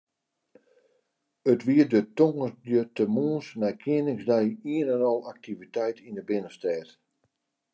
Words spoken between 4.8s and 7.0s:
en al aktiviteit yn de binnenstêd.